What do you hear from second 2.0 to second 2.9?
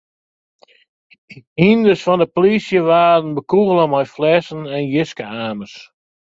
fan de polysje